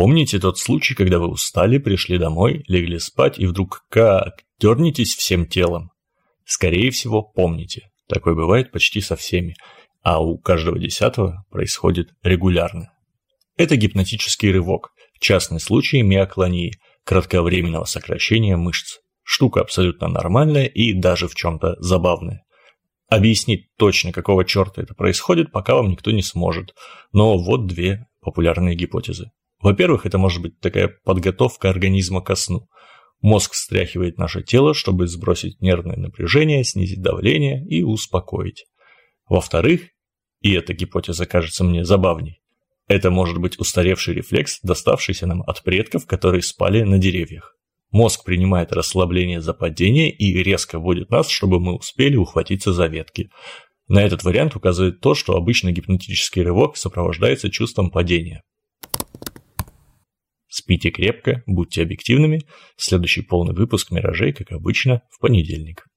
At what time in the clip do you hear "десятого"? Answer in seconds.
10.78-11.44